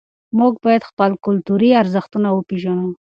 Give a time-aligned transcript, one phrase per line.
[0.39, 2.89] موږ باید خپل کلتوري ارزښتونه وپېژنو.